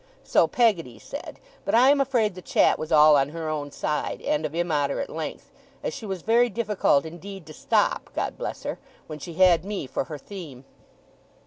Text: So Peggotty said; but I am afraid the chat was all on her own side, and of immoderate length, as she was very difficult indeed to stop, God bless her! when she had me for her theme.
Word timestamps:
So 0.23 0.47
Peggotty 0.47 0.97
said; 0.97 1.37
but 1.63 1.75
I 1.75 1.91
am 1.91 2.01
afraid 2.01 2.33
the 2.33 2.41
chat 2.41 2.79
was 2.79 2.91
all 2.91 3.15
on 3.15 3.29
her 3.29 3.47
own 3.47 3.69
side, 3.69 4.19
and 4.23 4.47
of 4.47 4.55
immoderate 4.55 5.11
length, 5.11 5.51
as 5.83 5.93
she 5.93 6.07
was 6.07 6.23
very 6.23 6.49
difficult 6.49 7.05
indeed 7.05 7.45
to 7.45 7.53
stop, 7.53 8.09
God 8.15 8.35
bless 8.35 8.63
her! 8.63 8.79
when 9.05 9.19
she 9.19 9.35
had 9.35 9.63
me 9.63 9.85
for 9.85 10.05
her 10.05 10.17
theme. 10.17 10.65